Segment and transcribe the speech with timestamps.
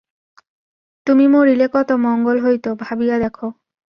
[1.07, 3.47] তুমি মরিলে কত মঙ্গল হইত ভাবিয়া দেখো।